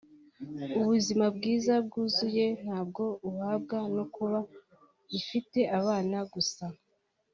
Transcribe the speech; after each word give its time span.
ubuzima 0.79 1.25
bwiza 1.35 1.73
bwuzuye 1.85 2.45
ntabwo 2.63 3.03
ubuhabwa 3.25 3.77
no 3.95 4.05
kuba 4.15 4.39
ifite 5.19 5.59
abana 5.79 6.17
gusa 6.33 6.65